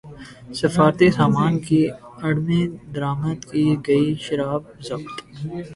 [0.59, 1.79] سفارتی سامان کی
[2.23, 2.65] اڑ میں
[2.93, 5.15] درامد کی گئی شراب ضبط